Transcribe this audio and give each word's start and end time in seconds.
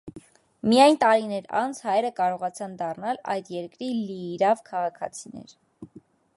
Միայն 0.69 0.95
տարիներ 1.03 1.45
անց 1.59 1.81
հայերը 1.89 2.11
կարողացան 2.21 2.73
դառնալ 2.81 3.21
այդ 3.37 3.53
երկրների 3.59 4.01
լիիրավ 4.09 4.67
քաղաքացիներ։ 4.71 5.59